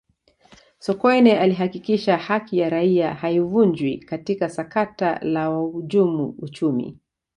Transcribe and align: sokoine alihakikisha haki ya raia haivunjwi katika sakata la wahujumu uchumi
sokoine 0.79 1.37
alihakikisha 1.39 2.17
haki 2.17 2.57
ya 2.57 2.69
raia 2.69 3.13
haivunjwi 3.13 3.97
katika 3.97 4.49
sakata 4.49 5.19
la 5.19 5.49
wahujumu 5.49 6.35
uchumi 6.39 6.97